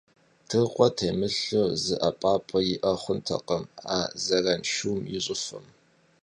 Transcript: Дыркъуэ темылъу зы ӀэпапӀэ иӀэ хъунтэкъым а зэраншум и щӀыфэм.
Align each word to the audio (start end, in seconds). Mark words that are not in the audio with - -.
Дыркъуэ 0.47 0.87
темылъу 0.97 1.69
зы 1.83 1.95
ӀэпапӀэ 2.01 2.59
иӀэ 2.73 2.93
хъунтэкъым 3.01 3.63
а 3.97 3.99
зэраншум 4.23 4.99
и 5.17 5.19
щӀыфэм. 5.23 5.65